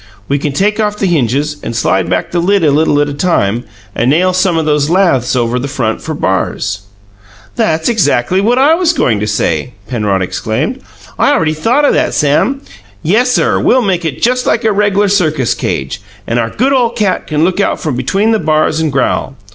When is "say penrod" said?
9.27-10.23